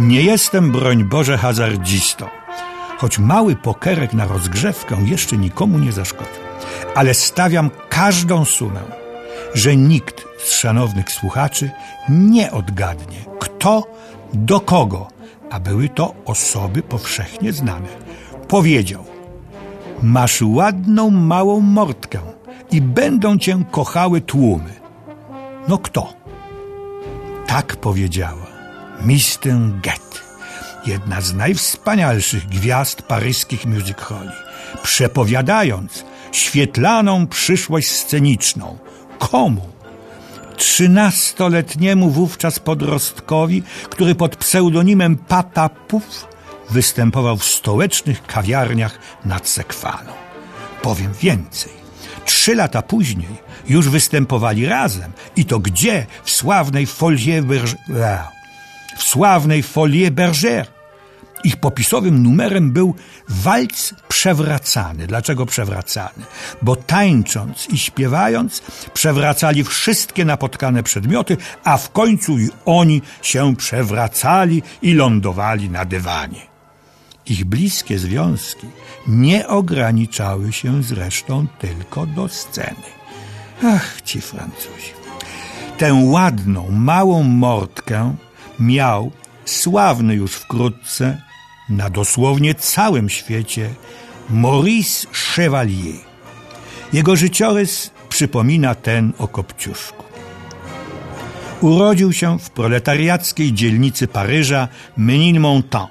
Nie 0.00 0.22
jestem, 0.22 0.72
broń 0.72 1.04
Boże, 1.04 1.38
hazardzistą. 1.38 2.26
Choć 2.98 3.18
mały 3.18 3.56
pokerek 3.56 4.12
na 4.12 4.26
rozgrzewkę 4.26 4.96
jeszcze 5.04 5.36
nikomu 5.36 5.78
nie 5.78 5.92
zaszkodzi. 5.92 6.40
Ale 6.94 7.14
stawiam 7.14 7.70
każdą 7.88 8.44
sumę, 8.44 8.80
że 9.54 9.76
nikt 9.76 10.24
z 10.38 10.52
szanownych 10.52 11.12
słuchaczy 11.12 11.70
nie 12.08 12.52
odgadnie, 12.52 13.18
kto 13.40 13.86
do 14.32 14.60
kogo, 14.60 15.08
a 15.50 15.60
były 15.60 15.88
to 15.88 16.14
osoby 16.24 16.82
powszechnie 16.82 17.52
znane, 17.52 17.88
powiedział: 18.48 19.04
Masz 20.02 20.42
ładną 20.42 21.10
małą 21.10 21.60
mordkę 21.60 22.18
i 22.70 22.80
będą 22.80 23.38
cię 23.38 23.62
kochały 23.70 24.20
tłumy. 24.20 24.74
No 25.68 25.78
kto? 25.78 26.12
Tak 27.46 27.76
powiedziała 27.76 28.47
Mistę 29.04 29.70
Get, 29.82 30.22
jedna 30.86 31.20
z 31.20 31.34
najwspanialszych 31.34 32.48
gwiazd 32.48 33.02
paryskich 33.02 33.66
music 33.66 33.98
halli, 33.98 34.30
przepowiadając 34.82 36.04
świetlaną 36.32 37.26
przyszłość 37.26 37.90
sceniczną. 37.90 38.78
Komu? 39.18 39.68
Trzynastoletniemu 40.56 42.10
wówczas 42.10 42.58
podrostkowi, 42.58 43.62
który 43.90 44.14
pod 44.14 44.36
pseudonimem 44.36 45.16
Papa 45.16 45.68
Puf 45.68 46.26
występował 46.70 47.36
w 47.36 47.44
stołecznych 47.44 48.26
kawiarniach 48.26 48.98
nad 49.24 49.48
Sekwaną. 49.48 50.12
Powiem 50.82 51.12
więcej. 51.20 51.72
Trzy 52.24 52.54
lata 52.54 52.82
później 52.82 53.48
już 53.68 53.88
występowali 53.88 54.66
razem 54.66 55.12
i 55.36 55.44
to 55.44 55.58
gdzie? 55.58 56.06
W 56.24 56.30
sławnej 56.30 56.86
Folie 56.86 57.42
Bergère. 57.42 58.37
W 58.96 59.02
sławnej 59.02 59.62
Folie 59.62 60.10
Bergère. 60.10 60.66
Ich 61.44 61.56
popisowym 61.56 62.22
numerem 62.22 62.72
był 62.72 62.94
walc 63.28 63.94
przewracany. 64.08 65.06
Dlaczego 65.06 65.46
przewracany? 65.46 66.24
Bo 66.62 66.76
tańcząc 66.76 67.68
i 67.70 67.78
śpiewając 67.78 68.62
przewracali 68.94 69.64
wszystkie 69.64 70.24
napotkane 70.24 70.82
przedmioty, 70.82 71.36
a 71.64 71.76
w 71.76 71.90
końcu 71.90 72.38
i 72.38 72.48
oni 72.64 73.02
się 73.22 73.56
przewracali 73.56 74.62
i 74.82 74.94
lądowali 74.94 75.70
na 75.70 75.84
dywanie. 75.84 76.46
Ich 77.26 77.44
bliskie 77.44 77.98
związki 77.98 78.66
nie 79.06 79.48
ograniczały 79.48 80.52
się 80.52 80.82
zresztą 80.82 81.46
tylko 81.58 82.06
do 82.06 82.28
sceny. 82.28 82.88
Ach, 83.64 84.02
ci 84.02 84.20
Francuzi. 84.20 84.92
Tę 85.78 85.94
ładną, 85.94 86.70
małą 86.70 87.22
mordkę 87.22 88.14
miał 88.60 89.12
sławny 89.44 90.14
już 90.14 90.32
wkrótce 90.32 91.22
na 91.68 91.90
dosłownie 91.90 92.54
całym 92.54 93.08
świecie 93.08 93.74
Maurice 94.30 95.06
Chevalier. 95.12 95.96
Jego 96.92 97.16
życiorys 97.16 97.90
przypomina 98.08 98.74
ten 98.74 99.12
o 99.18 99.28
Kopciuszku. 99.28 100.04
Urodził 101.60 102.12
się 102.12 102.38
w 102.38 102.50
proletariackiej 102.50 103.52
dzielnicy 103.52 104.08
Paryża 104.08 104.68
Ménilmontant. 104.98 105.88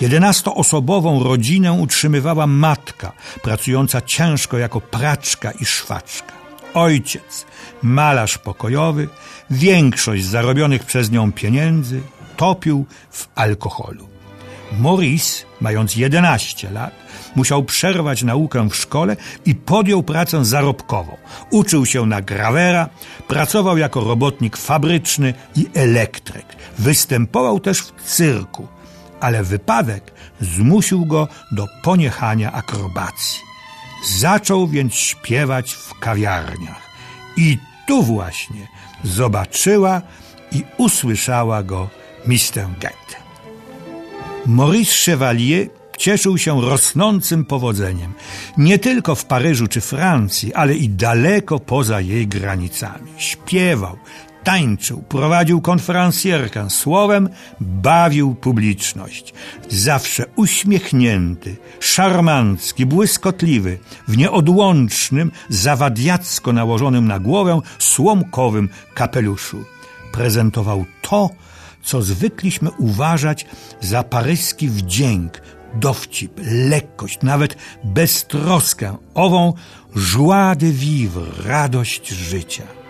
Jedenastoosobową 0.00 1.22
rodzinę 1.22 1.72
utrzymywała 1.72 2.46
matka, 2.46 3.12
pracująca 3.42 4.00
ciężko 4.00 4.58
jako 4.58 4.80
praczka 4.80 5.50
i 5.50 5.64
szwaczka. 5.64 6.41
Ojciec, 6.74 7.46
malarz 7.82 8.38
pokojowy, 8.38 9.08
większość 9.50 10.24
zarobionych 10.24 10.84
przez 10.84 11.10
nią 11.10 11.32
pieniędzy 11.32 12.00
topił 12.36 12.86
w 13.10 13.28
alkoholu. 13.34 14.08
Maurice, 14.80 15.44
mając 15.60 15.96
11 15.96 16.70
lat, 16.70 16.94
musiał 17.34 17.64
przerwać 17.64 18.22
naukę 18.22 18.68
w 18.68 18.76
szkole 18.76 19.16
i 19.44 19.54
podjął 19.54 20.02
pracę 20.02 20.44
zarobkową. 20.44 21.16
Uczył 21.50 21.86
się 21.86 22.06
na 22.06 22.22
grawera, 22.22 22.88
pracował 23.28 23.78
jako 23.78 24.00
robotnik 24.00 24.56
fabryczny 24.56 25.34
i 25.56 25.66
elektryk. 25.74 26.46
Występował 26.78 27.60
też 27.60 27.80
w 27.80 28.02
cyrku, 28.02 28.68
ale 29.20 29.42
wypadek 29.42 30.12
zmusił 30.40 31.06
go 31.06 31.28
do 31.52 31.66
poniechania 31.82 32.52
akrobacji. 32.52 33.51
Zaczął 34.08 34.68
więc 34.68 34.94
śpiewać 34.94 35.72
w 35.72 35.98
kawiarniach. 35.98 36.90
I 37.36 37.58
tu 37.86 38.02
właśnie 38.02 38.68
zobaczyła 39.04 40.02
i 40.52 40.64
usłyszała 40.76 41.62
go 41.62 41.88
Mr. 42.26 42.66
Get. 42.80 43.22
Maurice 44.46 44.92
Chevalier 45.04 45.68
cieszył 45.98 46.38
się 46.38 46.60
rosnącym 46.60 47.44
powodzeniem, 47.44 48.12
nie 48.56 48.78
tylko 48.78 49.14
w 49.14 49.24
Paryżu 49.24 49.66
czy 49.66 49.80
Francji, 49.80 50.54
ale 50.54 50.74
i 50.74 50.88
daleko 50.88 51.58
poza 51.58 52.00
jej 52.00 52.26
granicami. 52.26 53.12
Śpiewał, 53.16 53.98
tańczył, 54.44 55.02
prowadził 55.02 55.60
konferencjerkę, 55.60 56.70
słowem 56.70 57.28
bawił 57.60 58.34
publiczność. 58.34 59.34
Zawsze 59.68 60.24
uśmiechnięty, 60.36 61.56
szarmancki, 61.80 62.86
błyskotliwy, 62.86 63.78
w 64.08 64.16
nieodłącznym, 64.16 65.32
zawadiacko 65.48 66.52
nałożonym 66.52 67.06
na 67.06 67.18
głowę 67.18 67.60
słomkowym 67.78 68.68
kapeluszu. 68.94 69.64
Prezentował 70.12 70.84
to, 71.02 71.30
co 71.82 72.02
zwykliśmy 72.02 72.70
uważać 72.70 73.46
za 73.80 74.02
paryski 74.02 74.68
wdzięk, 74.68 75.42
dowcip, 75.74 76.40
lekkość, 76.44 77.18
nawet 77.22 77.56
beztroskę, 77.84 78.96
ową 79.14 79.52
joie 79.96 80.56
de 80.56 80.72
vivre, 80.72 81.26
radość 81.44 82.08
życia. 82.08 82.81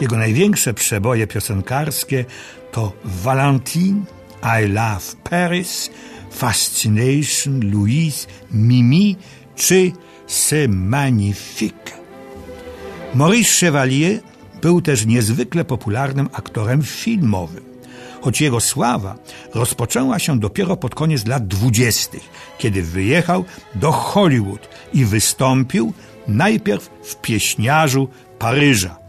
Jego 0.00 0.16
największe 0.16 0.74
przeboje 0.74 1.26
piosenkarskie 1.26 2.24
to 2.72 2.92
Valentine, 3.04 4.02
I 4.42 4.68
Love 4.68 5.16
Paris, 5.30 5.90
Fascination, 6.30 7.70
Louise, 7.70 8.26
Mimi 8.50 9.16
czy 9.56 9.92
C'est 10.28 10.68
Magnifique. 10.68 11.92
Maurice 13.14 13.60
Chevalier 13.60 14.20
był 14.62 14.82
też 14.82 15.06
niezwykle 15.06 15.64
popularnym 15.64 16.28
aktorem 16.32 16.82
filmowym 16.82 17.72
choć 18.22 18.40
jego 18.40 18.60
sława 18.60 19.16
rozpoczęła 19.54 20.18
się 20.18 20.40
dopiero 20.40 20.76
pod 20.76 20.94
koniec 20.94 21.26
lat 21.26 21.46
dwudziestych, 21.46 22.22
kiedy 22.58 22.82
wyjechał 22.82 23.44
do 23.74 23.92
Hollywood 23.92 24.68
i 24.94 25.04
wystąpił 25.04 25.92
najpierw 26.28 26.90
w 27.02 27.16
pieśniarzu 27.16 28.08
Paryża. 28.38 29.01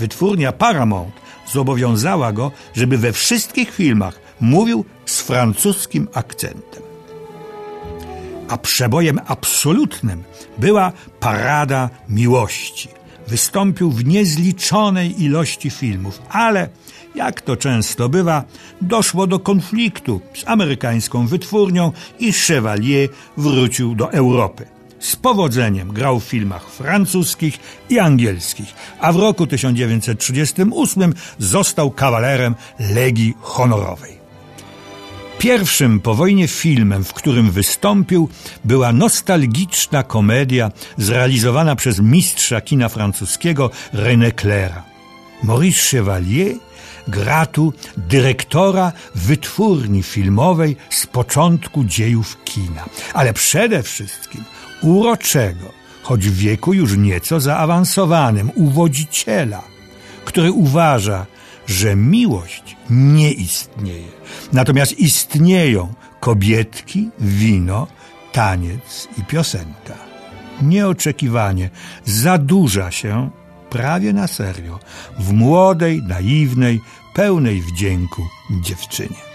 Wytwórnia 0.00 0.52
Paramount 0.52 1.14
zobowiązała 1.52 2.32
go, 2.32 2.52
żeby 2.74 2.98
we 2.98 3.12
wszystkich 3.12 3.74
filmach 3.74 4.20
mówił 4.40 4.84
z 5.06 5.20
francuskim 5.20 6.08
akcentem. 6.14 6.82
A 8.48 8.58
przebojem 8.58 9.20
absolutnym 9.26 10.24
była 10.58 10.92
Parada 11.20 11.90
Miłości. 12.08 12.88
Wystąpił 13.28 13.90
w 13.90 14.04
niezliczonej 14.04 15.22
ilości 15.22 15.70
filmów, 15.70 16.22
ale 16.28 16.68
jak 17.14 17.40
to 17.40 17.56
często 17.56 18.08
bywa, 18.08 18.44
doszło 18.80 19.26
do 19.26 19.38
konfliktu 19.38 20.20
z 20.34 20.48
amerykańską 20.48 21.26
wytwórnią 21.26 21.92
i 22.18 22.32
Chevalier 22.32 23.08
wrócił 23.36 23.94
do 23.94 24.12
Europy. 24.12 24.79
Z 25.00 25.16
powodzeniem 25.16 25.92
grał 25.92 26.20
w 26.20 26.24
filmach 26.24 26.70
francuskich 26.70 27.58
i 27.90 27.98
angielskich, 27.98 28.74
a 29.00 29.12
w 29.12 29.16
roku 29.16 29.46
1938 29.46 31.14
został 31.38 31.90
kawalerem 31.90 32.54
Legii 32.78 33.34
Honorowej. 33.40 34.20
Pierwszym 35.38 36.00
po 36.00 36.14
wojnie 36.14 36.48
filmem, 36.48 37.04
w 37.04 37.12
którym 37.12 37.50
wystąpił, 37.50 38.28
była 38.64 38.92
nostalgiczna 38.92 40.02
komedia 40.02 40.70
zrealizowana 40.96 41.76
przez 41.76 42.00
mistrza 42.00 42.60
kina 42.60 42.88
francuskiego 42.88 43.70
René 43.94 44.40
Claira. 44.40 44.82
Maurice 45.42 45.90
Chevalier 45.90 46.56
gra 47.08 47.46
tu 47.46 47.72
dyrektora 47.96 48.92
wytwórni 49.14 50.02
filmowej 50.02 50.76
z 50.90 51.06
początku 51.06 51.84
dziejów 51.84 52.44
kina, 52.44 52.84
ale 53.14 53.32
przede 53.32 53.82
wszystkim 53.82 54.44
uroczego, 54.82 55.72
choć 56.02 56.28
w 56.28 56.36
wieku 56.36 56.72
już 56.72 56.96
nieco 56.96 57.40
zaawansowanym, 57.40 58.50
uwodziciela, 58.54 59.62
który 60.24 60.52
uważa, 60.52 61.26
że 61.66 61.96
miłość 61.96 62.76
nie 62.90 63.32
istnieje. 63.32 64.08
Natomiast 64.52 64.98
istnieją 64.98 65.94
kobietki, 66.20 67.10
wino, 67.18 67.86
taniec 68.32 69.08
i 69.18 69.24
piosenka. 69.24 69.94
Nieoczekiwanie 70.62 71.70
zadłuża 72.04 72.90
się 72.90 73.30
prawie 73.70 74.12
na 74.12 74.26
serio 74.26 74.78
w 75.18 75.32
młodej, 75.32 76.02
naiwnej, 76.02 76.80
pełnej 77.14 77.62
wdzięku 77.62 78.22
dziewczynie. 78.50 79.30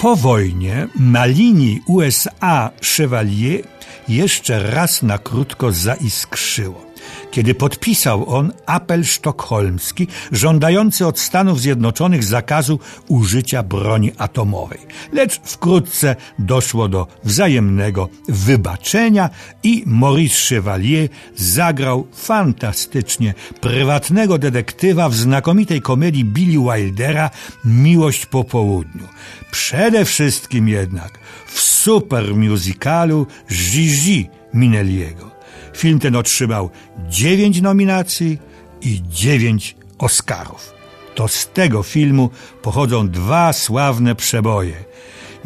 Po 0.00 0.16
wojnie 0.16 0.88
na 1.00 1.24
linii 1.24 1.82
USA-Chevalier 1.86 3.62
jeszcze 4.08 4.70
raz 4.70 5.02
na 5.02 5.18
krótko 5.18 5.72
zaiskrzyło 5.72 6.91
kiedy 7.30 7.54
podpisał 7.54 8.34
on 8.34 8.52
apel 8.66 9.04
sztokholmski 9.04 10.08
żądający 10.32 11.06
od 11.06 11.18
Stanów 11.20 11.60
Zjednoczonych 11.60 12.24
zakazu 12.24 12.78
użycia 13.08 13.62
broni 13.62 14.12
atomowej. 14.18 14.78
Lecz 15.12 15.40
wkrótce 15.44 16.16
doszło 16.38 16.88
do 16.88 17.06
wzajemnego 17.24 18.08
wybaczenia 18.28 19.30
i 19.62 19.82
Maurice 19.86 20.54
Chevalier 20.54 21.08
zagrał 21.36 22.06
fantastycznie 22.12 23.34
prywatnego 23.60 24.38
detektywa 24.38 25.08
w 25.08 25.14
znakomitej 25.14 25.80
komedii 25.80 26.24
Billy 26.24 26.58
Wildera 26.72 27.30
Miłość 27.64 28.26
po 28.26 28.44
południu. 28.44 29.08
Przede 29.50 30.04
wszystkim 30.04 30.68
jednak 30.68 31.18
w 31.46 31.60
super 31.60 32.34
musicalu 32.36 33.26
Gigi 33.50 34.28
Minelliego. 34.54 35.31
Film 35.74 35.98
ten 35.98 36.16
otrzymał 36.16 36.70
dziewięć 37.08 37.60
nominacji 37.60 38.38
i 38.80 39.02
dziewięć 39.08 39.76
Oscarów. 39.98 40.72
To 41.14 41.28
z 41.28 41.48
tego 41.48 41.82
filmu 41.82 42.30
pochodzą 42.62 43.08
dwa 43.08 43.52
sławne 43.52 44.14
przeboje. 44.14 44.74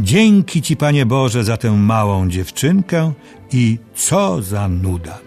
Dzięki 0.00 0.62
Ci, 0.62 0.76
Panie 0.76 1.06
Boże, 1.06 1.44
za 1.44 1.56
tę 1.56 1.70
małą 1.70 2.28
dziewczynkę 2.28 3.12
i 3.52 3.78
co 3.94 4.42
za 4.42 4.68
nuda. 4.68 5.18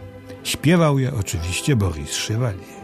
Śpiewał 0.44 1.00
je 1.00 1.14
oczywiście 1.20 1.76
Boris 1.76 2.28
Chevalier. 2.28 2.80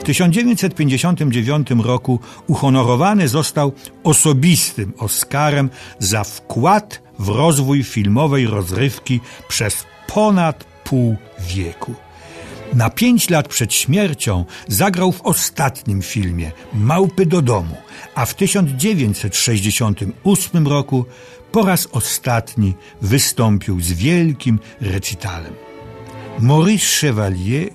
W 0.00 0.02
1959 0.04 1.68
roku 1.84 2.20
uhonorowany 2.46 3.28
został 3.28 3.72
osobistym 4.04 4.92
Oscarem 4.98 5.70
za 5.98 6.24
wkład 6.24 7.02
w 7.18 7.28
rozwój 7.28 7.84
filmowej 7.84 8.46
rozrywki 8.46 9.20
przez 9.48 9.84
ponad 10.06 10.75
pół 10.86 11.16
wieku. 11.38 11.94
Na 12.74 12.90
pięć 12.90 13.30
lat 13.30 13.48
przed 13.48 13.74
śmiercią 13.74 14.44
zagrał 14.68 15.12
w 15.12 15.22
ostatnim 15.22 16.02
filmie 16.02 16.52
Małpy 16.74 17.26
do 17.26 17.42
domu, 17.42 17.76
a 18.14 18.26
w 18.26 18.34
1968 18.34 20.68
roku 20.68 21.04
po 21.52 21.64
raz 21.64 21.88
ostatni 21.92 22.74
wystąpił 23.02 23.80
z 23.80 23.92
wielkim 23.92 24.58
recitalem. 24.80 25.54
Maurice 26.40 27.00
Chevalier 27.00 27.70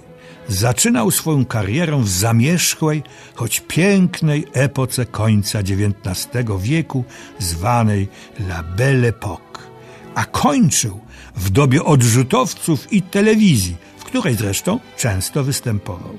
zaczynał 0.48 1.12
swoją 1.12 1.46
karierę 1.46 2.02
w 2.02 2.10
zamierzchłej, 2.10 3.04
choć 3.36 3.60
pięknej 3.60 4.46
epoce 4.54 5.06
końca 5.06 5.60
XIX 5.60 6.28
wieku, 6.60 7.04
zwanej 7.40 8.08
La 8.40 8.64
Belle 8.64 9.12
Époque, 9.12 9.71
a 10.16 10.26
kończył 10.26 11.00
w 11.36 11.50
dobie 11.50 11.84
odrzutowców 11.84 12.94
i 12.94 13.02
telewizji, 13.02 13.76
w 13.98 14.04
której 14.04 14.36
zresztą 14.36 14.80
często 14.98 15.44
występował. 15.44 16.18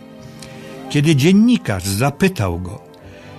Kiedy 0.91 1.17
dziennikarz 1.17 1.85
zapytał 1.85 2.61
go, 2.61 2.81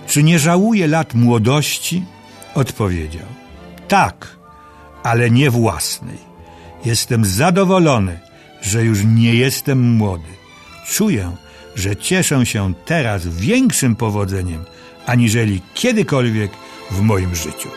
czy 0.06 0.22
nie 0.22 0.38
żałuje 0.38 0.86
lat 0.86 1.14
młodości, 1.14 2.04
odpowiedział: 2.54 3.26
Tak, 3.88 4.36
ale 5.02 5.30
nie 5.30 5.50
własnej. 5.50 6.18
Jestem 6.84 7.24
zadowolony, 7.24 8.20
że 8.62 8.84
już 8.84 8.98
nie 9.04 9.34
jestem 9.34 9.90
młody. 9.96 10.28
Czuję, 10.86 11.36
że 11.74 11.96
cieszę 11.96 12.46
się 12.46 12.74
teraz 12.84 13.28
większym 13.28 13.96
powodzeniem, 13.96 14.64
aniżeli 15.06 15.60
kiedykolwiek 15.74 16.50
w 16.90 17.00
moim 17.00 17.34
życiu. 17.34 17.68